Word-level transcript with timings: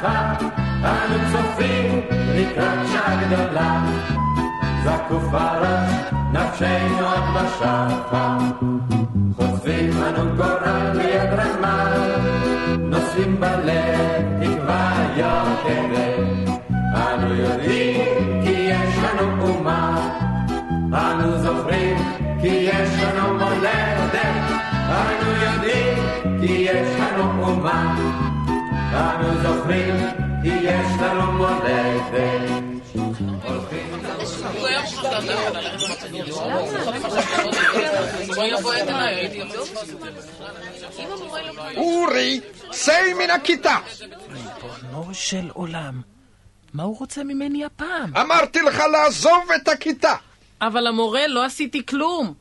שחה. 0.00 0.34
אנו 0.82 1.18
צופים 1.32 2.00
לקראת 2.34 2.78
שעה 2.92 3.24
גדולה, 3.24 3.82
זקוף 4.84 5.24
הראש, 5.32 5.90
נפשנו 6.32 7.06
עוד 7.06 7.24
לא 7.34 7.48
שחה. 7.58 8.38
חושפים 9.36 9.90
אנו 10.02 10.36
גורל 10.36 10.90
ביד 10.92 11.32
רמה, 11.32 11.84
נושאים 12.78 13.40
בלב 13.40 14.40
תקווה 14.40 14.92
יוקדת. 15.16 16.50
אנו 16.94 17.34
יודעים 17.34 18.42
כי 18.44 18.50
יש 18.50 18.96
לנו 19.04 19.42
אומה, 19.42 20.10
אנו 20.92 21.38
זוכרים 21.38 21.96
כי 22.40 22.48
יש 22.48 22.90
לנו 23.02 23.34
מולדת. 23.38 24.50
אנו 24.88 25.30
יודעים 25.42 25.98
כי 26.40 26.52
יש 26.52 27.00
לנו 27.00 27.44
אומה, 27.44 27.96
אנו 28.92 29.42
זוכרים 29.42 29.94
כי 30.42 30.48
יש 30.48 30.86
לנו 31.00 31.32
מולדת. 31.32 32.70
אורי, 41.76 42.40
צא 42.70 43.00
מן 43.18 43.30
הכיתה! 43.30 43.76
ריבונו 44.30 45.14
של 45.14 45.50
עולם, 45.52 46.00
מה 46.74 46.82
הוא 46.82 46.98
רוצה 46.98 47.24
ממני 47.24 47.64
הפעם? 47.64 48.16
אמרתי 48.16 48.62
לך 48.62 48.78
לעזוב 48.92 49.44
את 49.56 49.68
הכיתה! 49.68 50.14
אבל 50.62 50.86
המורה, 50.86 51.26
לא 51.26 51.44
עשיתי 51.44 51.86
כלום. 51.86 52.34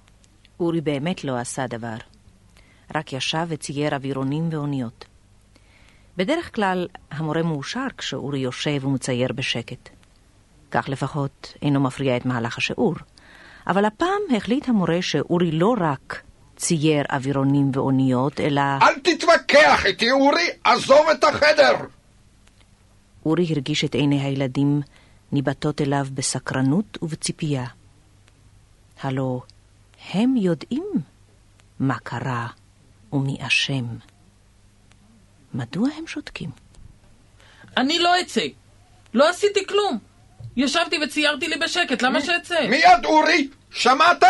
אורי 0.60 0.82
באמת 0.82 1.24
לא 1.24 1.38
עשה 1.38 1.68
דבר. 1.68 1.96
רק 2.96 3.14
ישב 3.14 3.46
וצייר 3.50 3.96
אווירונים 3.96 4.50
ואוניות. 4.52 5.09
בדרך 6.20 6.56
כלל 6.56 6.88
המורה 7.12 7.44
מאושר 7.44 7.88
כשאורי 7.98 8.40
יושב 8.40 8.86
ומצייר 8.86 9.34
בשקט. 9.34 9.90
כך 10.72 10.90
לפחות 10.90 11.54
אינו 11.62 11.80
מפריע 11.80 12.18
את 12.18 12.26
מהלך 12.26 12.58
השיעור. 12.58 12.94
אבל 13.68 13.86
הפעם 13.86 14.22
החליט 14.38 14.70
המורה 14.70 15.02
שאורי 15.02 15.52
לא 15.52 15.76
רק 15.80 16.22
צייר 16.56 17.04
אווירונים 17.12 17.72
ואוניות, 17.74 18.40
אלא... 18.40 18.62
אל 18.62 19.00
תתווכח 19.04 19.86
איתי, 19.86 20.12
אורי! 20.12 20.48
עזוב 20.64 21.10
את 21.12 21.24
החדר! 21.24 21.76
אורי 23.26 23.46
הרגיש 23.50 23.86
את 23.86 23.96
עיני 23.96 24.22
הילדים 24.22 24.82
ניבטות 25.32 25.82
אליו 25.82 26.08
בסקרנות 26.14 26.98
ובציפייה. 27.02 27.66
הלא 29.02 29.42
הם 30.14 30.38
יודעים 30.38 30.88
מה 31.80 32.00
קרה 32.00 32.48
ומי 33.14 33.38
אשם. 33.42 33.86
מדוע 35.54 35.90
הם 35.98 36.08
שותקים? 36.08 36.50
אני 37.78 38.00
לא 38.00 38.22
אצא. 38.22 38.42
לא 39.14 39.30
עשיתי 39.30 39.68
כלום. 39.68 39.98
ישבתי 40.58 40.96
וציירתי 41.04 41.48
לי 41.48 41.58
בשקט, 41.58 42.02
למה 42.02 42.22
שאצא? 42.22 42.68
מיד, 42.70 43.06
אורי! 43.06 43.50
שמעת? 43.72 44.24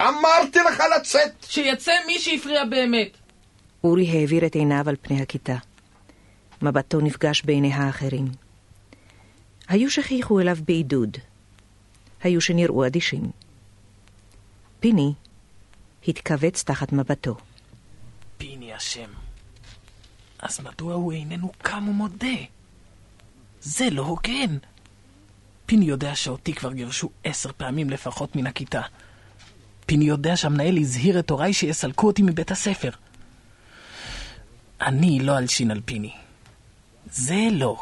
אמרתי 0.00 0.58
לך 0.58 0.82
לצאת! 0.96 1.46
שיצא 1.48 1.92
מי 2.06 2.18
שהפריע 2.18 2.64
באמת. 2.64 3.16
אורי 3.84 4.10
העביר 4.10 4.46
את 4.46 4.54
עיניו 4.54 4.88
על 4.88 4.96
פני 5.02 5.22
הכיתה. 5.22 5.56
מבטו 6.62 7.00
נפגש 7.00 7.42
בעיני 7.42 7.72
האחרים. 7.72 8.28
היו 9.68 9.90
שחייכו 9.90 10.40
אליו 10.40 10.56
בעידוד. 10.64 11.16
היו 12.22 12.40
שנראו 12.40 12.86
אדישים. 12.86 13.30
פיני 14.80 15.12
התכווץ 16.08 16.62
תחת 16.64 16.92
מבטו. 16.92 17.36
פיני 18.38 18.76
אשם. 18.76 19.19
אז 20.42 20.60
מדוע 20.60 20.94
הוא 20.94 21.12
איננו 21.12 21.52
קם 21.62 21.88
ומודה? 21.88 22.36
זה 23.60 23.90
לא 23.90 24.02
הוגן. 24.02 24.56
פיני 25.66 25.84
יודע 25.84 26.14
שאותי 26.14 26.52
כבר 26.52 26.72
גירשו 26.72 27.10
עשר 27.24 27.50
פעמים 27.56 27.90
לפחות 27.90 28.36
מן 28.36 28.46
הכיתה. 28.46 28.82
פיני 29.86 30.04
יודע 30.04 30.36
שהמנהל 30.36 30.78
הזהיר 30.78 31.18
את 31.18 31.30
הוריי 31.30 31.52
שיסלקו 31.52 32.06
אותי 32.06 32.22
מבית 32.22 32.50
הספר. 32.50 32.90
אני 34.80 35.20
לא 35.20 35.38
אלשין 35.38 35.70
על 35.70 35.80
פיני. 35.84 36.12
זה 37.12 37.48
לא. 37.52 37.76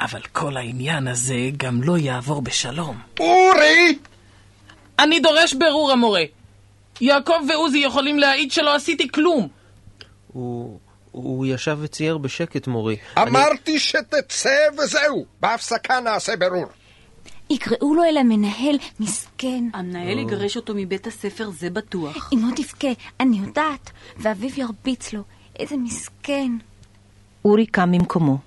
אבל 0.00 0.20
כל 0.22 0.56
העניין 0.56 1.08
הזה 1.08 1.50
גם 1.56 1.82
לא 1.82 1.98
יעבור 1.98 2.42
בשלום. 2.42 2.98
אורי! 3.20 3.98
אני 4.98 5.20
דורש 5.20 5.54
ברור, 5.54 5.92
המורה. 5.92 6.22
יעקב 7.00 7.34
ועוזי 7.48 7.78
יכולים 7.78 8.18
להעיד 8.18 8.52
שלא 8.52 8.74
עשיתי 8.74 9.08
כלום. 9.08 9.48
הוא... 10.32 10.80
הוא 11.14 11.46
ישב 11.46 11.78
וצייר 11.80 12.18
בשקט, 12.18 12.66
מורי. 12.66 12.96
אמרתי 13.18 13.78
שתצא 13.78 14.68
וזהו. 14.78 15.26
בהפסקה 15.40 16.00
נעשה 16.00 16.36
ברור. 16.36 16.66
יקראו 17.50 17.94
לו 17.94 18.04
אל 18.04 18.16
המנהל, 18.16 18.78
מסכן. 19.00 19.64
המנהל 19.74 20.18
יגרש 20.18 20.56
אותו 20.56 20.72
מבית 20.76 21.06
הספר, 21.06 21.50
זה 21.50 21.70
בטוח. 21.70 22.30
אמו 22.34 22.46
תבכה, 22.56 22.88
אני 23.20 23.38
יודעת, 23.38 23.90
ואביו 24.16 24.50
ירביץ 24.60 25.12
לו. 25.12 25.22
איזה 25.58 25.76
מסכן. 25.76 26.52
אורי 27.44 27.66
קם 27.66 27.90
ממקומו, 27.90 28.38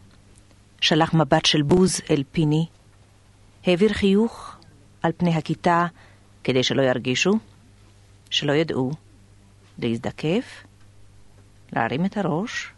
שלח 0.82 1.14
מבט 1.14 1.46
של 1.46 1.62
בוז 1.62 2.02
אל 2.10 2.24
פיני, 2.32 2.66
העביר 3.66 3.94
חיוך 3.94 4.56
על 5.04 5.12
פני 5.18 5.36
הכיתה 5.36 5.86
כדי 6.44 6.64
שלא 6.64 6.82
ירגישו, 6.82 7.32
שלא 8.30 8.52
ידעו, 8.52 8.92
להזדקף, 9.80 10.64
להרים 11.74 12.06
את 12.06 12.18
הראש, 12.18 12.72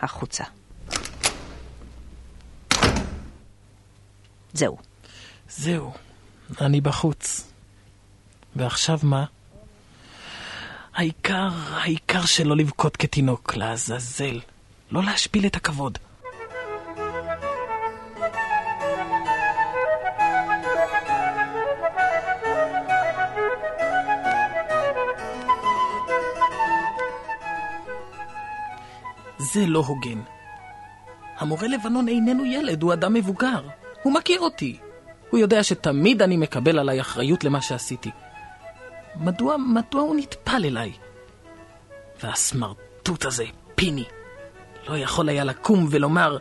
והחוצה. 0.00 0.44
זהו. 4.52 4.78
זהו, 5.48 5.92
אני 6.60 6.80
בחוץ. 6.80 7.52
ועכשיו 8.56 8.98
מה? 9.02 9.24
העיקר, 10.94 11.48
העיקר 11.70 12.24
שלא 12.24 12.56
לבכות 12.56 12.96
כתינוק, 12.96 13.56
לעזאזל. 13.56 14.40
לא 14.90 15.02
להשפיל 15.02 15.46
את 15.46 15.56
הכבוד. 15.56 15.98
זה 29.38 29.66
לא 29.66 29.78
הוגן. 29.78 30.20
המורה 31.38 31.68
לבנון 31.68 32.08
איננו 32.08 32.44
ילד, 32.44 32.82
הוא 32.82 32.92
אדם 32.92 33.14
מבוגר. 33.14 33.60
הוא 34.02 34.14
מכיר 34.14 34.40
אותי. 34.40 34.78
הוא 35.30 35.40
יודע 35.40 35.62
שתמיד 35.62 36.22
אני 36.22 36.36
מקבל 36.36 36.78
עליי 36.78 37.00
אחריות 37.00 37.44
למה 37.44 37.60
שעשיתי. 37.60 38.10
מדוע, 39.16 39.56
מדוע 39.56 40.00
הוא 40.00 40.16
נטפל 40.16 40.64
אליי? 40.64 40.92
והסמרטוט 42.22 43.24
הזה, 43.24 43.44
פיני, 43.74 44.04
לא 44.88 44.98
יכול 44.98 45.28
היה 45.28 45.44
לקום 45.44 45.86
ולומר, 45.90 46.38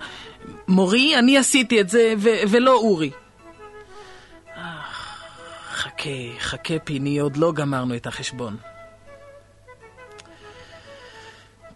מורי, 0.68 1.20
אני 1.20 1.38
עשיתי 1.38 1.82
את 1.82 1.90
זה, 1.90 2.14
ו- 2.18 2.50
ולא 2.50 2.74
אורי. 2.74 3.12
חכה, 5.72 6.10
חכה 6.40 6.80
פיני, 6.80 7.20
עוד 7.20 7.38
לא 7.38 7.52
גמרנו 7.54 7.96
את 7.96 8.08
החשבון. 8.08 8.58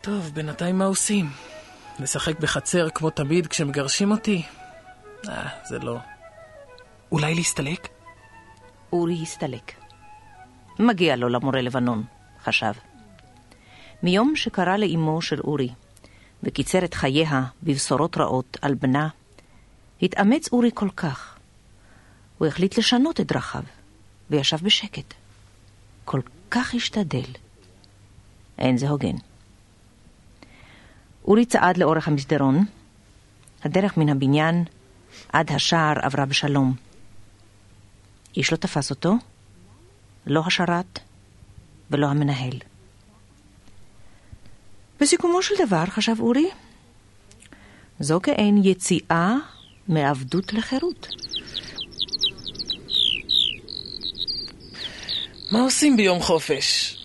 טוב, 0.02 0.32
בינתיים 0.34 0.78
מה 0.78 0.86
עושים? 0.86 1.30
לשחק 2.00 2.40
בחצר 2.40 2.90
כמו 2.90 3.10
תמיד 3.10 3.48
כשמגרשים 3.48 4.12
אותי? 4.12 4.44
אה, 5.30 5.50
זה 5.70 5.80
לא. 5.80 5.98
אולי 7.12 7.36
להסתלק? 7.36 7.88
אורי 8.94 9.20
הסתלק. 9.22 9.72
מגיע 10.80 11.16
לו 11.16 11.30
למורה 11.30 11.62
לבנון, 11.62 12.04
חשב. 12.44 12.72
מיום 14.04 14.36
שקרא 14.36 14.78
לאמו 14.78 15.22
של 15.22 15.40
אורי 15.40 15.70
וקיצר 16.44 16.86
את 16.86 16.94
חייה 16.94 17.44
בבשורות 17.64 18.18
רעות 18.18 18.58
על 18.62 18.74
בנה, 18.74 19.10
התאמץ 20.02 20.50
אורי 20.52 20.70
כל 20.74 20.90
כך. 20.96 21.38
הוא 22.38 22.48
החליט 22.48 22.78
לשנות 22.78 23.20
את 23.20 23.28
דרכיו, 23.28 23.64
וישב 24.30 24.58
בשקט. 24.64 25.14
כל 26.06 26.22
כך 26.52 26.76
השתדל. 26.76 27.32
אין 28.58 28.78
זה 28.78 28.90
הוגן. 28.90 29.29
אורי 31.30 31.46
צעד 31.46 31.78
לאורך 31.78 32.08
המסדרון. 32.08 32.66
הדרך 33.64 33.98
מן 33.98 34.10
הבניין 34.10 34.64
עד 35.34 35.52
השער 35.52 35.94
עברה 36.02 36.26
בשלום. 36.26 36.74
איש 38.38 38.52
לא 38.52 38.58
תפס 38.58 38.90
אותו, 38.90 39.14
לא 40.26 40.44
השרת 40.46 41.00
ולא 41.92 42.08
המנהל. 42.08 42.60
בסיכומו 45.00 45.42
של 45.42 45.56
דבר, 45.66 45.86
חשב 45.86 46.20
אורי, 46.20 46.50
זו 48.00 48.20
כעין 48.24 48.62
יציאה 48.64 49.36
מעבדות 49.88 50.54
לחירות. 50.54 51.08
מה 55.52 55.62
עושים 55.62 55.98
ביום 55.98 56.22
חופש? 56.22 56.99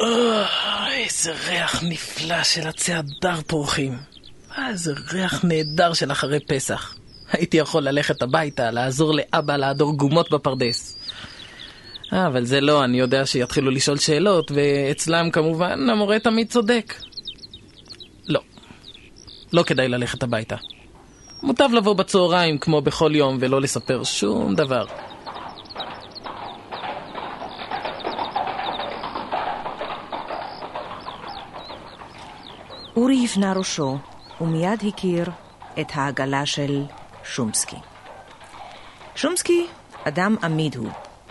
אה, 0.00 0.92
איזה 0.94 1.32
ריח 1.48 1.82
נפלא 1.82 2.42
של 2.42 2.68
עצי 2.68 2.92
הדר 2.92 3.40
פורחים. 3.46 3.98
אה, 4.58 4.68
איזה 4.68 4.92
ריח 5.12 5.44
נהדר 5.44 5.92
של 5.92 6.12
אחרי 6.12 6.40
פסח. 6.40 6.94
הייתי 7.32 7.56
יכול 7.56 7.82
ללכת 7.82 8.22
הביתה, 8.22 8.70
לעזור 8.70 9.14
לאבא 9.14 9.56
להדור 9.56 9.96
גומות 9.96 10.30
בפרדס. 10.30 10.98
אה, 12.12 12.26
אבל 12.26 12.44
זה 12.44 12.60
לא, 12.60 12.84
אני 12.84 12.98
יודע 12.98 13.26
שיתחילו 13.26 13.70
לשאול 13.70 13.98
שאלות, 13.98 14.50
ואצלם 14.54 15.30
כמובן 15.30 15.90
המורה 15.90 16.18
תמיד 16.18 16.50
צודק. 16.50 16.94
לא, 18.26 18.40
לא 19.52 19.62
כדאי 19.62 19.88
ללכת 19.88 20.22
הביתה. 20.22 20.56
מוטב 21.42 21.68
לבוא 21.72 21.94
בצהריים 21.94 22.58
כמו 22.58 22.80
בכל 22.80 23.12
יום 23.14 23.38
ולא 23.40 23.60
לספר 23.60 24.04
שום 24.04 24.54
דבר. 24.54 24.86
אורי 32.96 33.24
הפנה 33.24 33.52
ראשו, 33.52 33.98
ומיד 34.40 34.84
הכיר 34.88 35.30
את 35.80 35.86
העגלה 35.94 36.46
של 36.46 36.84
שומסקי. 37.24 37.76
שומסקי 39.14 39.66
אדם 40.04 40.36
עמיד 40.42 40.76
הוא, 40.76 40.90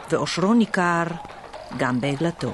ואושרו 0.09 0.53
ניכר 0.53 1.03
גם 1.77 2.01
בעגלתו. 2.01 2.51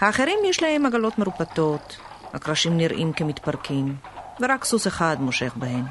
האחרים 0.00 0.38
יש 0.44 0.62
להם 0.62 0.86
עגלות 0.86 1.18
מרופטות, 1.18 1.96
הקרשים 2.32 2.76
נראים 2.76 3.12
כמתפרקים, 3.12 3.96
ורק 4.40 4.64
סוס 4.64 4.86
אחד 4.86 5.16
מושך 5.20 5.52
בהן. 5.56 5.84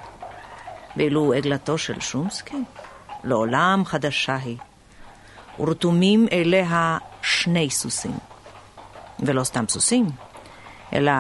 ואילו 0.98 1.34
עגלתו 1.34 1.78
של 1.78 2.00
שומסקי, 2.00 2.64
לעולם 3.24 3.84
חדשה 3.86 4.36
היא, 4.36 4.58
ורתומים 5.60 6.28
אליה 6.32 6.98
שני 7.22 7.70
סוסים. 7.70 8.18
ולא 9.20 9.44
סתם 9.44 9.66
סוסים, 9.70 10.06
אלא 10.94 11.12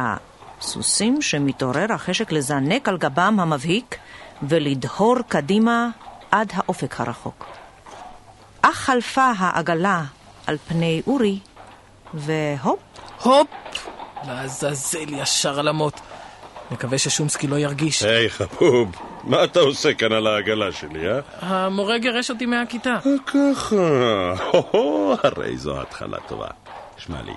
סוסים 0.63 1.21
שמתעורר 1.21 1.93
החשק 1.93 2.31
לזנק 2.31 2.89
על 2.89 2.97
גבם 2.97 3.39
המבהיק 3.39 3.97
ולדהור 4.43 5.15
קדימה 5.27 5.89
עד 6.31 6.51
האופק 6.55 6.99
הרחוק. 6.99 7.45
אך 8.61 8.75
חלפה 8.75 9.31
העגלה 9.37 10.03
על 10.47 10.57
פני 10.67 11.01
אורי, 11.07 11.39
והופ. 12.13 12.79
הופ! 13.21 13.47
לעזאזל 14.27 15.09
ישר 15.09 15.59
על 15.59 15.67
המוט. 15.67 15.99
מקווה 16.71 16.97
ששומסקי 16.97 17.47
לא 17.47 17.55
ירגיש. 17.55 18.03
היי 18.03 18.29
חבוב, 18.29 18.95
מה 19.23 19.43
אתה 19.43 19.59
עושה 19.59 19.93
כאן 19.93 20.11
על 20.11 20.27
העגלה 20.27 20.71
שלי, 20.71 21.07
אה? 21.07 21.19
המורה 21.39 21.97
גירש 21.97 22.29
אותי 22.29 22.45
מהכיתה. 22.45 22.95
ככה, 23.27 23.75
הו-הו, 24.51 25.15
הרי 25.23 25.57
זו 25.57 25.81
התחלה 25.81 26.17
טובה. 26.27 26.47
שמע 26.97 27.21
לי, 27.21 27.33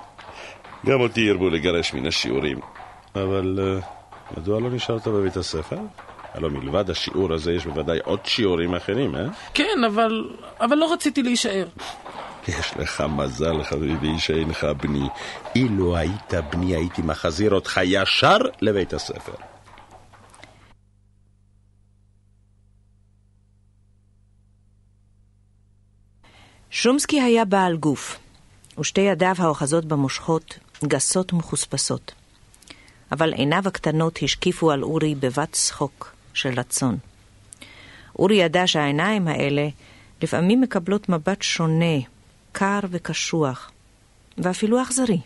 גם 0.85 1.01
אותי 1.01 1.21
ירבו 1.21 1.49
לגרש 1.49 1.93
מן 1.93 2.07
השיעורים, 2.07 2.59
אבל 3.23 3.59
אה, 3.61 3.79
מדוע 4.37 4.59
לא 4.59 4.69
נשארת 4.69 5.07
בבית 5.07 5.37
הספר? 5.37 5.77
הלא 6.33 6.49
מלבד 6.49 6.89
השיעור 6.89 7.33
הזה 7.33 7.53
יש 7.53 7.65
בוודאי 7.65 7.99
עוד 8.03 8.19
שיעורים 8.25 8.75
אחרים, 8.75 9.15
אה? 9.15 9.25
כן, 9.53 9.83
אבל... 9.87 10.29
אבל 10.59 10.75
לא 10.75 10.93
רציתי 10.93 11.23
להישאר. 11.23 11.67
יש 12.47 12.73
לך 12.77 13.03
מזל, 13.17 13.63
חביבי, 13.63 14.19
שאינך 14.19 14.67
בני. 14.81 15.07
אילו 15.55 15.97
היית 15.97 16.33
בני, 16.51 16.75
הייתי 16.75 17.01
מחזיר 17.01 17.53
אותך 17.53 17.79
ישר 17.83 18.37
לבית 18.61 18.93
הספר. 18.93 19.33
שומסקי 26.69 27.21
היה 27.21 27.45
בעל 27.45 27.77
גוף, 27.77 28.19
ושתי 28.79 29.01
ידיו 29.01 29.35
האוחזות 29.37 29.85
במושכות 29.85 30.59
גסות 30.83 31.33
ומחוספסות. 31.33 32.13
אבל 33.11 33.33
עיניו 33.33 33.63
הקטנות 33.65 34.19
השקיפו 34.23 34.71
על 34.71 34.83
אורי 34.83 35.15
בבת 35.15 35.51
צחוק 35.51 36.15
של 36.33 36.59
רצון. 36.59 36.97
אורי 38.19 38.35
ידע 38.35 38.67
שהעיניים 38.67 39.27
האלה 39.27 39.67
לפעמים 40.21 40.61
מקבלות 40.61 41.09
מבט 41.09 41.41
שונה, 41.41 41.99
קר 42.51 42.79
וקשוח, 42.89 43.71
ואפילו 44.37 44.81
אכזרי. 44.81 45.19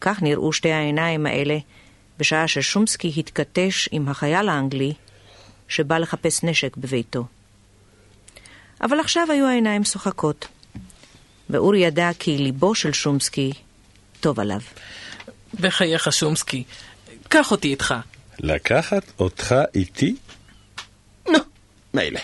כך 0.00 0.22
נראו 0.22 0.52
שתי 0.52 0.72
העיניים 0.72 1.26
האלה 1.26 1.58
בשעה 2.18 2.48
ששומסקי 2.48 3.12
התכתש 3.16 3.88
עם 3.92 4.08
החייל 4.08 4.48
האנגלי 4.48 4.92
שבא 5.68 5.98
לחפש 5.98 6.44
נשק 6.44 6.76
בביתו. 6.76 7.26
אבל 8.80 9.00
עכשיו 9.00 9.26
היו 9.30 9.46
העיניים 9.46 9.84
שוחקות, 9.84 10.46
ואורי 11.50 11.78
ידע 11.78 12.10
כי 12.18 12.38
ליבו 12.38 12.74
של 12.74 12.92
שומסקי 12.92 13.52
טוב 14.20 14.40
עליו. 14.40 14.60
בחייך, 15.60 16.12
שומסקי, 16.12 16.64
קח 17.28 17.50
אותי 17.50 17.68
איתך. 17.68 17.94
לקחת 18.38 19.12
אותך 19.18 19.54
איתי? 19.74 20.16
נו, 21.28 21.38
מילא. 21.94 22.20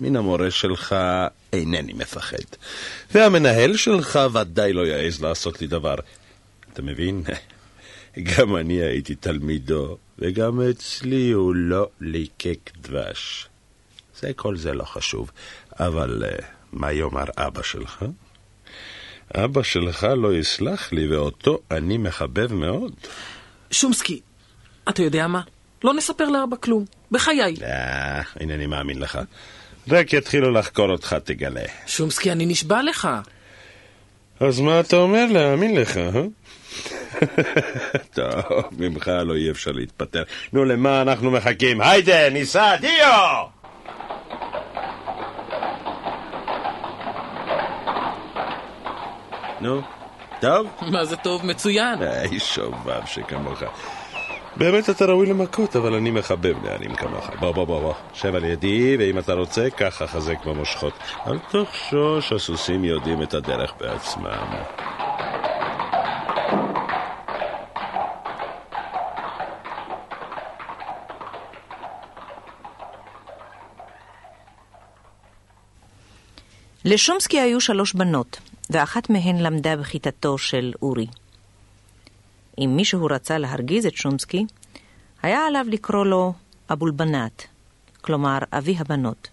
מן 0.00 0.16
המורה 0.16 0.50
שלך 0.50 0.96
אינני 1.52 1.92
מפחד. 1.92 2.36
והמנהל 3.14 3.76
שלך 3.76 4.18
ודאי 4.34 4.72
לא 4.72 4.86
יעז 4.86 5.22
לעשות 5.22 5.60
לי 5.60 5.66
דבר. 5.66 5.94
אתה 6.72 6.82
מבין? 6.82 7.22
גם 8.36 8.56
אני 8.56 8.74
הייתי 8.74 9.14
תלמידו, 9.14 9.96
וגם 10.18 10.60
אצלי 10.60 11.30
הוא 11.30 11.54
לא 11.54 11.88
ליקק 12.00 12.70
דבש. 12.76 13.48
זה 14.20 14.32
כל 14.36 14.56
זה 14.56 14.72
לא 14.72 14.84
חשוב, 14.84 15.30
אבל 15.72 16.22
uh, 16.24 16.44
מה 16.72 16.92
יאמר 16.92 17.24
אבא 17.36 17.62
שלך? 17.62 18.04
אבא 19.36 19.62
שלך 19.62 20.06
לא 20.16 20.34
יסלח 20.34 20.92
לי, 20.92 21.08
ואותו 21.08 21.58
אני 21.70 21.98
מחבב 21.98 22.52
מאוד. 22.52 22.92
שומסקי, 23.70 24.20
אתה 24.88 25.02
יודע 25.02 25.26
מה? 25.26 25.40
לא 25.84 25.94
נספר 25.94 26.28
לאבא 26.28 26.56
כלום. 26.56 26.84
בחיי. 27.10 27.54
אה, 27.62 28.22
אינני 28.40 28.66
מאמין 28.66 28.98
לך. 28.98 29.18
רק 29.88 30.12
יתחילו 30.12 30.50
לחקור 30.50 30.90
אותך, 30.90 31.16
תגלה. 31.24 31.64
שומסקי, 31.86 32.32
אני 32.32 32.46
נשבע 32.46 32.82
לך. 32.82 33.08
אז 34.40 34.60
מה 34.60 34.80
אתה 34.80 34.96
אומר 34.96 35.26
להאמין 35.30 35.76
לך, 35.76 35.96
אה? 35.96 36.10
טוב, 38.16 38.64
ממך 38.78 39.08
לא 39.26 39.36
יהיה 39.36 39.50
אפשר 39.50 39.70
להתפטר. 39.70 40.22
נו, 40.52 40.64
למה 40.64 41.02
אנחנו 41.02 41.30
מחכים? 41.30 41.80
היידה, 41.80 42.30
ניסה, 42.30 42.76
דיו! 42.80 43.53
נו, 49.64 49.80
טוב? 50.40 50.66
מה 50.90 51.04
זה 51.04 51.16
טוב? 51.16 51.46
מצוין. 51.46 52.02
היי, 52.02 52.40
שובב 52.40 53.06
שכמוך. 53.06 53.62
באמת 54.56 54.90
אתה 54.90 55.04
ראוי 55.04 55.26
למכות, 55.26 55.76
אבל 55.76 55.94
אני 55.94 56.10
מחבב 56.10 56.64
נערים 56.64 56.94
כמוך. 56.94 57.30
בוא, 57.40 57.52
בוא, 57.52 57.64
בוא, 57.64 57.80
בוא. 57.80 57.94
שב 58.14 58.34
על 58.34 58.44
ידי, 58.44 58.96
ואם 58.98 59.18
אתה 59.18 59.34
רוצה, 59.34 59.70
ככה 59.70 60.06
חזק 60.06 60.44
במושכות. 60.46 60.92
אל 61.26 61.38
תחשוש, 61.38 62.32
הסוסים 62.32 62.84
יודעים 62.84 63.22
את 63.22 63.34
הדרך 63.34 63.72
בעצמם. 63.80 64.46
לשומסקי 76.84 77.40
היו 77.40 77.60
שלוש 77.60 77.92
בנות, 77.92 78.40
ואחת 78.70 79.10
מהן 79.10 79.36
למדה 79.36 79.76
בכיתתו 79.76 80.38
של 80.38 80.72
אורי. 80.82 81.06
אם 82.58 82.72
מישהו 82.76 83.06
רצה 83.06 83.38
להרגיז 83.38 83.86
את 83.86 83.96
שומסקי, 83.96 84.44
היה 85.22 85.46
עליו 85.46 85.66
לקרוא 85.68 86.06
לו 86.06 86.32
אבולבנת, 86.72 87.46
כלומר 88.00 88.38
אבי 88.52 88.76
הבנות. 88.78 89.28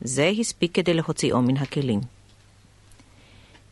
זה 0.00 0.30
הספיק 0.40 0.74
כדי 0.74 0.94
להוציאו 0.94 1.42
מן 1.42 1.56
הכלים. 1.56 2.00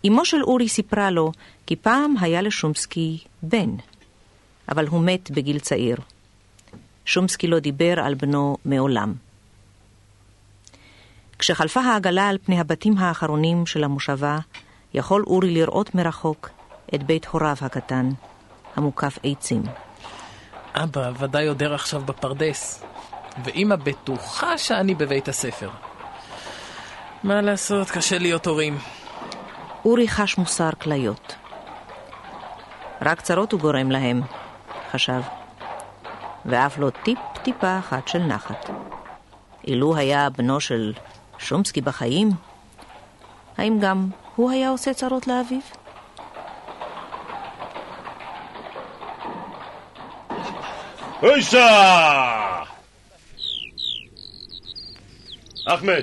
אמו 0.06 0.24
של 0.24 0.42
אורי 0.42 0.68
סיפרה 0.68 1.10
לו 1.10 1.32
כי 1.66 1.76
פעם 1.76 2.14
היה 2.20 2.42
לשומסקי 2.42 3.18
בן, 3.42 3.70
אבל 4.68 4.86
הוא 4.86 5.00
מת 5.00 5.30
בגיל 5.30 5.58
צעיר. 5.58 5.96
שומסקי 7.04 7.46
לא 7.46 7.58
דיבר 7.58 8.00
על 8.00 8.14
בנו 8.14 8.56
מעולם. 8.64 9.14
כשחלפה 11.42 11.80
העגלה 11.80 12.28
על 12.28 12.38
פני 12.44 12.60
הבתים 12.60 12.98
האחרונים 12.98 13.66
של 13.66 13.84
המושבה, 13.84 14.38
יכול 14.94 15.24
אורי 15.26 15.50
לראות 15.50 15.94
מרחוק 15.94 16.50
את 16.94 17.02
בית 17.02 17.26
הוריו 17.26 17.56
הקטן, 17.60 18.08
המוקף 18.76 19.18
עצים. 19.22 19.62
אבא 20.74 21.10
ודאי 21.18 21.46
עודר 21.46 21.74
עכשיו 21.74 22.00
בפרדס, 22.00 22.84
ואמא 23.44 23.76
בטוחה 23.76 24.58
שאני 24.58 24.94
בבית 24.94 25.28
הספר. 25.28 25.70
מה 27.22 27.40
לעשות, 27.40 27.90
קשה 27.90 28.18
להיות 28.18 28.46
הורים. 28.46 28.78
אורי 29.84 30.08
חש 30.08 30.38
מוסר 30.38 30.70
כליות. 30.82 31.34
רק 33.00 33.20
צרות 33.20 33.52
הוא 33.52 33.60
גורם 33.60 33.90
להם, 33.90 34.22
חשב. 34.92 35.20
ואף 36.44 36.78
לא 36.78 36.90
טיפ-טיפה 36.90 37.78
אחת 37.78 38.08
של 38.08 38.22
נחת. 38.22 38.70
אילו 39.66 39.96
היה 39.96 40.30
בנו 40.30 40.60
של 40.60 40.92
שומסקי 41.38 41.80
בחיים, 41.80 42.30
האם 43.56 43.78
גם 43.80 44.08
הוא 44.36 44.50
היה 44.50 44.70
עושה 44.70 44.94
צרות 44.94 45.26
לאביו? 45.26 45.60
אחמד! 55.66 56.02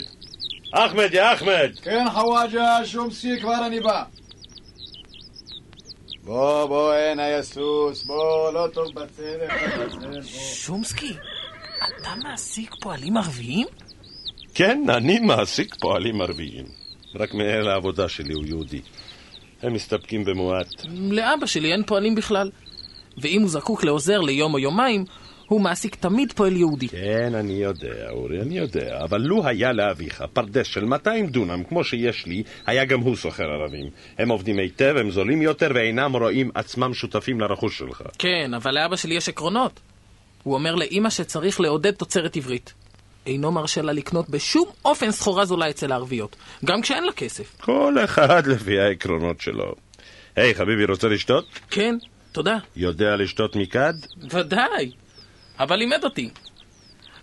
אחמד, 0.72 1.10
יא 1.14 1.34
אחמד! 1.34 1.70
כן, 1.82 2.06
חוואג'ה, 2.14 2.86
שומסקי, 2.86 3.40
כבר 3.40 3.66
אני 3.68 3.80
בא. 3.80 4.04
בוא, 6.24 6.66
בוא, 6.66 6.94
הנה 6.94 7.28
יא 7.28 7.42
סוס, 7.42 8.04
בוא, 8.04 8.52
לא 8.54 8.68
טוב 8.74 8.88
בצלם, 8.94 9.40
לא 9.40 9.86
בצלם, 9.86 10.12
בוא. 10.12 10.22
שומסקי, 10.54 11.14
אתה 11.78 12.10
מעסיק 12.24 12.76
פועלים 12.82 13.18
ערביים? 13.18 13.68
כן, 14.60 14.84
אני 14.90 15.20
מעסיק 15.20 15.76
פועלים 15.80 16.22
ערביים. 16.22 16.66
רק 17.16 17.34
מנהל 17.34 17.68
העבודה 17.68 18.10
שלי 18.10 18.34
הוא 18.34 18.46
יהודי. 18.46 18.82
הם 19.62 19.74
מסתפקים 19.74 20.26
במועט. 20.26 20.68
לאבא 21.12 21.46
שלי 21.46 21.72
אין 21.72 21.84
פועלים 21.84 22.16
בכלל. 22.16 22.52
ואם 23.18 23.42
הוא 23.42 23.50
זקוק 23.50 23.84
לעוזר 23.84 24.22
ליום 24.22 24.54
או 24.54 24.60
יומיים, 24.60 25.06
הוא 25.48 25.62
מעסיק 25.62 25.96
תמיד 25.96 26.34
פועל 26.34 26.58
יהודי. 26.58 26.88
כן, 26.88 27.36
אני 27.36 27.54
יודע, 27.54 28.10
אורי, 28.10 28.42
אני 28.42 28.58
יודע. 28.58 29.04
אבל 29.04 29.22
לו 29.22 29.48
היה 29.48 29.72
לאביך 29.72 30.24
פרדס 30.34 30.68
של 30.68 30.86
200 30.86 31.28
דונם, 31.28 31.64
כמו 31.64 31.84
שיש 31.84 32.26
לי, 32.26 32.44
היה 32.66 32.86
גם 32.86 33.00
הוא 33.00 33.16
סוחר 33.16 33.44
ערבים. 33.44 33.90
הם 34.18 34.30
עובדים 34.30 34.60
היטב, 34.60 34.96
הם 34.98 35.12
זולים 35.12 35.42
יותר, 35.42 35.72
ואינם 35.76 36.16
רואים 36.16 36.52
עצמם 36.56 36.94
שותפים 36.94 37.40
לרכוש 37.40 37.78
שלך. 37.78 38.04
כן, 38.18 38.54
אבל 38.54 38.72
לאבא 38.72 38.96
שלי 38.96 39.16
יש 39.16 39.30
עקרונות. 39.30 39.80
הוא 40.44 40.54
אומר 40.54 40.76
לאימא 40.76 41.10
שצריך 41.10 41.62
לעודד 41.62 41.92
תוצרת 41.92 42.36
עברית. 42.36 42.74
אינו 43.26 43.52
מרשה 43.52 43.82
לה 43.82 43.92
לקנות 43.92 44.30
בשום 44.30 44.70
אופן 44.86 45.12
סחורה 45.12 45.46
זולה 45.46 45.70
אצל 45.70 45.92
הערביות, 45.92 46.36
גם 46.66 46.82
כשאין 46.82 47.04
לה 47.04 47.12
כסף. 47.12 47.56
כל 47.62 47.96
אחד 48.04 48.48
לפי 48.48 48.80
העקרונות 48.80 49.42
שלו. 49.42 49.76
היי, 50.36 50.56
חביבי, 50.56 50.86
רוצה 50.86 51.08
לשתות? 51.08 51.46
כן, 51.70 51.96
תודה. 52.32 52.58
יודע 52.76 53.16
לשתות 53.16 53.56
מכד? 53.56 53.94
ודאי. 54.32 54.92
אבל 55.60 55.76
לימד 55.76 56.04
אותי. 56.04 56.30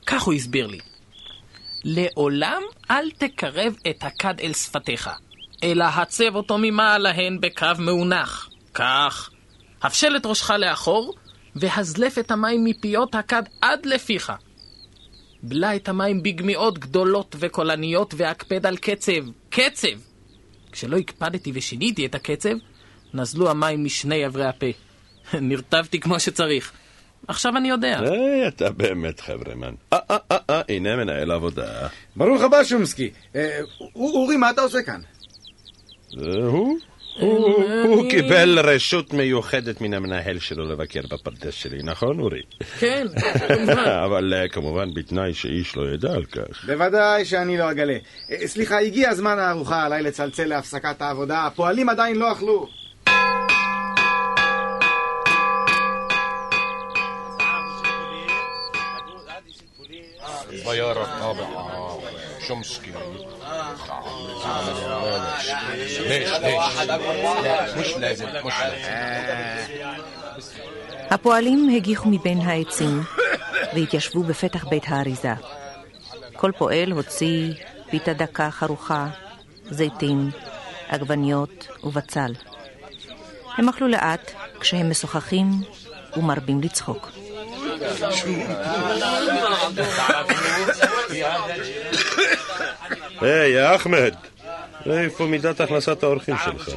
כך 0.07 0.23
הוא 0.23 0.35
הסביר 0.35 0.67
לי. 0.67 0.79
לעולם 1.85 2.63
אל 2.91 3.11
תקרב 3.11 3.75
את 3.91 4.05
הכד 4.05 4.35
אל 4.41 4.53
שפתיך, 4.53 5.11
אלא 5.63 5.85
הצב 5.85 6.35
אותו 6.35 6.59
ממעלהן 6.59 7.41
בקו 7.41 7.67
מאונח. 7.79 8.49
כך. 8.75 9.31
הפשל 9.83 10.17
את 10.17 10.27
ראשך 10.27 10.51
לאחור, 10.51 11.15
והזלף 11.57 12.19
את 12.19 12.31
המים 12.31 12.65
מפיות 12.65 13.15
הכד 13.15 13.43
עד 13.61 13.87
לפיך. 13.87 14.33
בלע 15.43 15.77
את 15.77 15.89
המים 15.89 16.23
בגמיעות 16.23 16.79
גדולות 16.79 17.37
וקולניות, 17.39 18.15
והקפד 18.17 18.67
על 18.67 18.77
קצב. 18.77 19.13
קצב! 19.51 19.89
כשלא 20.73 20.97
הקפדתי 20.97 21.53
ושיניתי 21.55 22.07
את 22.07 22.15
הקצב, 22.15 22.55
נזלו 23.15 23.51
המים 23.51 23.85
משני 23.85 24.25
עברי 24.25 24.47
הפה. 24.47 24.67
נרטבתי 25.41 26.01
כמו 26.01 26.21
שצריך. 26.21 26.73
עכשיו 27.29 27.57
אני 27.57 27.69
יודע. 27.69 28.01
היי, 28.01 28.49
אתה 28.49 28.71
באמת 28.71 29.21
חברמן. 29.21 29.75
אה, 29.93 29.99
אה, 30.11 30.17
אה, 30.33 30.39
אה, 30.51 30.63
הנה 30.69 30.97
מנהל 30.97 31.31
עבודה. 31.31 31.89
ברוך 32.17 32.43
הבא, 32.43 32.65
שומסקי. 32.65 33.11
אה, 33.37 33.61
אורי, 33.95 34.37
מה 34.37 34.51
אתה 34.51 34.61
עושה 34.61 34.83
כאן? 34.83 35.01
זה 36.11 36.39
הוא? 36.39 36.79
הוא 37.21 37.65
הוא 37.85 38.11
קיבל 38.11 38.59
רשות 38.59 39.13
מיוחדת 39.13 39.81
מן 39.81 39.95
המנהל 39.95 40.39
שלו 40.39 40.67
לבקר 40.67 41.01
בפרדס 41.11 41.55
שלי, 41.55 41.79
נכון, 41.83 42.21
אורי? 42.21 42.41
כן, 42.79 43.07
כמובן. 43.49 43.79
אבל 44.05 44.35
אה, 44.35 44.49
כמובן 44.49 44.95
בתנאי 44.95 45.35
שאיש 45.35 45.77
לא 45.77 45.95
ידע 45.95 46.13
על 46.13 46.25
כך. 46.25 46.65
בוודאי 46.67 47.25
שאני 47.25 47.59
לא 47.59 47.71
אגלה. 47.71 47.97
אה, 48.31 48.47
סליחה, 48.47 48.79
הגיע 48.81 49.15
זמן 49.15 49.39
הארוחה 49.39 49.85
עליי 49.85 50.03
לצלצל 50.03 50.45
להפסקת 50.45 51.03
העבודה. 51.03 51.47
הפועלים 51.47 51.89
עדיין 51.89 52.17
לא 52.17 52.33
אכלו. 52.33 52.69
الطيارة 64.22 64.72
الرابعة 64.72 65.40
شمسكي 65.42 65.72
ليش 65.74 66.00
ليش 66.00 66.82
لا 66.88 67.76
مش 67.78 67.98
لازم 67.98 68.28
مش 68.46 68.54
لازم 68.62 69.12
הפועלים 71.10 71.70
הגיחו 71.76 72.10
מבין 72.10 72.42
העצים 72.42 73.04
והתיישבו 73.74 74.24
בפתח 74.24 74.66
בית 74.70 74.84
האריזה. 74.88 75.34
כל 76.34 76.52
פועל 76.58 76.92
הוציא 76.92 77.54
פיתה 77.90 78.14
דקה 78.14 78.52
חרוכה, 78.52 79.08
זיתים, 79.70 80.30
עגבניות 80.88 81.68
ובצל. 81.84 82.34
הם 83.58 83.70
אכלו 83.70 83.88
לאט 83.88 84.32
כשהם 84.60 84.90
משוחחים 84.90 85.48
ומרבים 86.18 86.62
לצחוק. 86.62 87.10
היי, 93.21 93.51
יא 93.53 93.75
אחמד, 93.75 94.15
איפה 94.87 95.27
מידת 95.27 95.61
הכנסת 95.61 96.03
האורחים 96.03 96.35
שלך? 96.45 96.71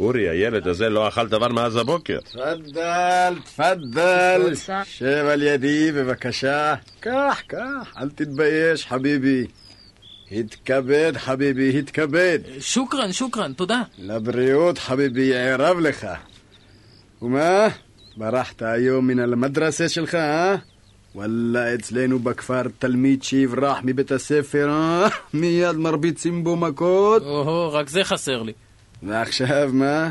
אורי, 0.00 0.28
הילד 0.28 0.68
הזה 0.68 0.88
לא 0.88 1.08
אכל 1.08 1.28
דבר 1.28 1.48
מאז 1.48 1.76
הבוקר. 1.76 2.18
תפדל, 2.20 3.34
תפדל. 3.44 4.54
שב 4.84 5.26
על 5.32 5.42
ידי, 5.42 5.92
בבקשה. 5.92 6.74
קח, 7.00 7.42
קח, 7.46 7.94
אל 7.98 8.10
תתבייש, 8.10 8.86
חביבי. 8.86 9.46
התכבד, 10.32 11.12
חביבי, 11.16 11.78
התכבד. 11.78 12.38
שוקרן, 12.60 13.12
שוקרן, 13.12 13.52
תודה. 13.52 13.82
לבריאות, 13.98 14.78
חביבי, 14.78 15.34
ערב 15.34 15.78
לך. 15.78 16.06
ומה? 17.22 17.68
ברחת 18.16 18.62
היום 18.62 19.06
מן 19.06 19.18
המדרסה 19.18 19.88
שלך, 19.88 20.14
אה? 20.14 20.56
וואלה, 21.14 21.74
אצלנו 21.74 22.18
בכפר 22.18 22.62
תלמיד 22.78 23.22
שיברח 23.22 23.78
מבית 23.84 24.12
הספר, 24.12 24.68
אה? 24.70 25.08
מיד 25.34 25.76
מרביצים 25.76 26.44
בו 26.44 26.56
מכות. 26.56 27.22
או-הו, 27.22 27.72
רק 27.72 27.88
זה 27.88 28.04
חסר 28.04 28.42
לי. 28.42 28.52
ועכשיו 29.02 29.70
מה? 29.72 30.10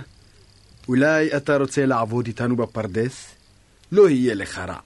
אולי 0.88 1.38
אתה 1.38 1.58
רוצה 1.58 1.86
לעבוד 1.86 2.28
איתנו 2.28 2.56
בפרדס? 2.56 3.36
לא 3.92 4.10
יהיה 4.10 4.36
לך 4.36 4.58
רע. 4.58 4.80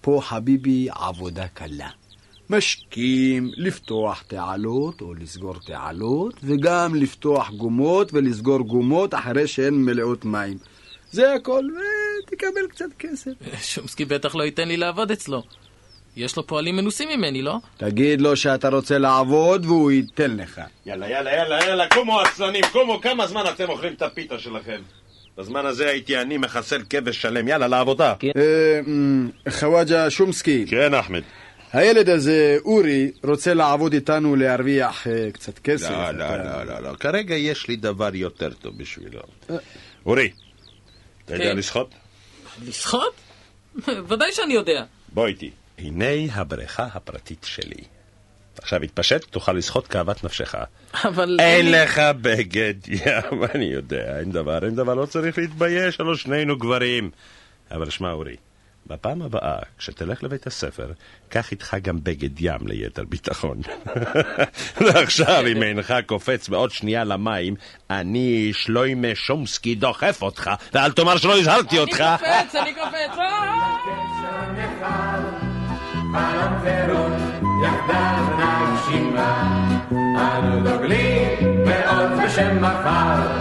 פה 0.00 0.20
חביבי 0.24 0.88
עבודה 0.90 1.48
קלה. 1.48 1.88
משקים, 2.50 3.50
לפתוח 3.56 4.24
תעלות 4.26 5.00
או 5.00 5.14
לסגור 5.14 5.54
תעלות, 5.66 6.34
וגם 6.44 6.94
לפתוח 6.94 7.50
גומות 7.50 8.14
ולסגור 8.14 8.58
גומות 8.60 9.14
אחרי 9.14 9.46
שהן 9.46 9.74
מלאות 9.74 10.24
מים. 10.24 10.58
זה 11.12 11.34
הכל, 11.34 11.64
ותקבל 12.22 12.66
קצת 12.70 12.84
כסף. 12.98 13.30
שומסקי 13.62 14.04
בטח 14.04 14.34
לא 14.34 14.42
ייתן 14.42 14.68
לי 14.68 14.76
לעבוד 14.76 15.10
אצלו. 15.10 15.42
יש 16.16 16.36
לו 16.36 16.46
פועלים 16.46 16.76
מנוסים 16.76 17.08
ממני, 17.08 17.42
לא? 17.42 17.56
תגיד 17.76 18.20
לו 18.20 18.36
שאתה 18.36 18.68
רוצה 18.68 18.98
לעבוד 18.98 19.64
והוא 19.64 19.90
ייתן 19.90 20.36
לך. 20.36 20.60
יאללה, 20.86 21.10
יאללה, 21.10 21.32
יאללה, 21.32 21.58
יאללה, 21.66 21.88
קומו 21.88 22.20
עצלנים, 22.20 22.64
קומו, 22.72 23.00
כמה 23.00 23.26
זמן 23.26 23.42
אתם 23.54 23.68
אוכלים 23.68 23.92
את 23.92 24.02
הפיתה 24.02 24.38
שלכם? 24.38 24.80
בזמן 25.38 25.66
הזה 25.66 25.88
הייתי 25.88 26.18
אני 26.20 26.36
מחסל 26.38 26.82
כבש 26.90 27.22
שלם, 27.22 27.48
יאללה, 27.48 27.68
לעבודה. 27.68 28.14
אה, 28.36 28.80
אמ, 28.86 29.30
חוואג'ה 29.50 30.10
שומסקי, 30.10 30.64
כן, 30.68 30.94
אחמד. 30.94 31.22
הילד 31.72 32.08
הזה, 32.08 32.56
אורי, 32.64 33.10
רוצה 33.24 33.54
לעבוד 33.54 33.92
איתנו 33.92 34.36
להרוויח 34.36 35.06
אה, 35.06 35.28
קצת 35.32 35.58
כסף. 35.58 35.90
לא, 35.90 36.10
אתה- 36.10 36.12
לא, 36.12 36.36
לא, 36.36 36.64
לא, 36.64 36.80
לא, 36.90 36.94
כרגע 36.96 37.34
יש 37.34 37.68
לי 37.68 37.76
דבר 37.76 38.14
יותר 38.14 38.50
טוב 38.52 38.78
בשבילו. 38.78 39.20
אורי, 40.06 40.30
אתה 41.24 41.34
יודע 41.34 41.44
כן. 41.50 41.56
לשחות? 41.56 41.94
לשחות? 42.66 43.14
ודאי 44.08 44.32
שאני 44.32 44.54
יודע. 44.54 44.84
בוא 45.12 45.26
איתי. 45.26 45.50
הנה 45.78 46.34
הבריכה 46.34 46.88
הפרטית 46.94 47.46
שלי. 47.48 47.84
עכשיו 48.58 48.82
התפשט, 48.82 49.24
תוכל 49.24 49.52
לשחות 49.52 49.86
כאוות 49.86 50.24
נפשך. 50.24 50.54
אבל... 51.04 51.36
אין 51.40 51.72
לך 51.72 52.00
בגד 52.20 52.74
ים, 52.88 53.44
אני 53.54 53.64
יודע, 53.64 54.18
אין 54.18 54.32
דבר, 54.32 54.64
אין 54.64 54.74
דבר, 54.74 54.94
לא 54.94 55.06
צריך 55.06 55.38
להתבייש, 55.38 56.00
הלוא 56.00 56.14
שנינו 56.14 56.58
גברים. 56.58 57.10
אבל 57.70 57.90
שמע, 57.90 58.12
אורי, 58.12 58.36
בפעם 58.90 59.22
הבאה, 59.22 59.58
כשתלך 59.78 60.22
לבית 60.22 60.46
הספר, 60.46 60.92
קח 61.28 61.50
איתך 61.50 61.76
גם 61.82 61.98
בגד 62.02 62.40
ים 62.40 62.66
ליתר 62.66 63.04
ביטחון. 63.04 63.60
ועכשיו, 64.86 65.44
אם 65.46 65.62
אינך 65.62 65.94
קופץ 66.06 66.48
בעוד 66.48 66.70
שנייה 66.70 67.04
למים, 67.04 67.54
אני, 67.90 68.50
שלוימה 68.52 69.14
שומסקי, 69.14 69.74
דוחף 69.74 70.22
אותך, 70.22 70.50
ואל 70.74 70.92
תאמר 70.92 71.16
שלא 71.16 71.38
הזהרתי 71.38 71.78
אותך. 71.78 72.00
אני 72.00 72.18
קופץ, 72.18 72.54
אני 72.54 72.74
קופץ! 72.74 73.20
חירות, 76.62 77.12
יחדיו 77.64 78.24
נגשימה. 78.38 79.50
אנו 79.90 80.70
דוגלים 80.70 81.64
בעוז 81.64 82.20
בשם 82.24 82.62
מחר, 82.62 83.38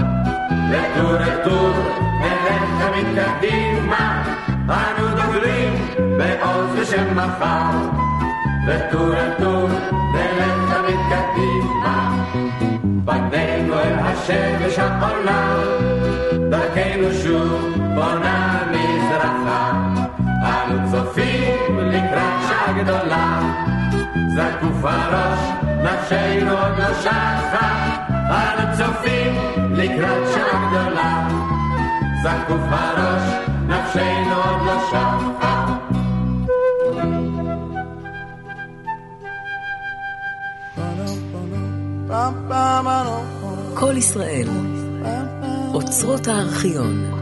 לטור 0.72 1.18
אל 1.18 1.44
טור, 1.44 1.74
נלך 2.22 2.70
מקדימה. 2.96 4.49
אנו 4.70 5.08
דוגלים 5.10 5.74
בעוז 6.18 6.80
בשם 6.82 7.18
מחר, 7.18 7.72
לטור 8.68 9.14
אל 9.14 9.32
טור, 9.44 9.70
נלך 10.14 10.78
מקדימה. 10.88 12.26
פנינו 13.06 13.74
אל 13.74 14.00
השמש 14.00 14.80
העולה, 14.80 15.56
דרכנו 16.50 17.14
שוב 17.24 17.78
בונה 17.96 18.60
מזרחה. 18.72 19.72
אנו 20.42 20.92
צופים 20.92 21.80
לקראת 21.80 22.34
שעה 22.50 22.74
גדולה, 22.84 23.40
זקוף 24.36 24.84
הראש, 24.84 25.40
נפשנו 25.84 26.52
עוד 26.52 26.78
לא 26.78 26.94
שחה. 26.94 27.98
אנו 28.14 28.78
צופים 28.78 29.36
לקראת 29.72 30.28
שעה 30.34 30.70
גדולה, 30.70 31.28
זקוף 32.24 32.64
הראש, 32.72 33.49
כל 43.74 43.98
ישראל, 43.98 44.48
אוצרות 45.74 46.28
הארכיון. 46.28 47.19